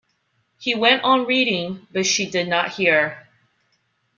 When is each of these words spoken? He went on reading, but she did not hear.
He 0.59 0.73
went 0.73 1.03
on 1.03 1.27
reading, 1.27 1.85
but 1.91 2.07
she 2.07 2.27
did 2.27 2.47
not 2.47 2.69
hear. 2.71 3.27